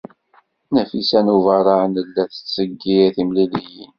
Nafisa 0.73 1.19
n 1.25 1.27
Ubeṛṛan 1.35 1.91
tella 1.97 2.23
tettseggir 2.31 3.09
timliliyin. 3.15 3.89